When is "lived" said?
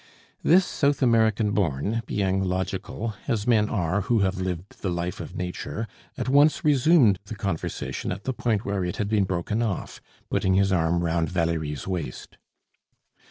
4.41-4.81